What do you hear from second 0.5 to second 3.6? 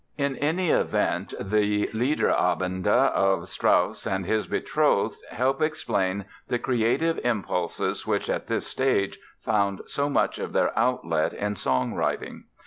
event the Lieder Abende of